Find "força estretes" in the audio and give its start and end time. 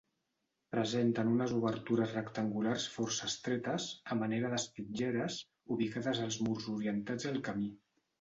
2.93-3.85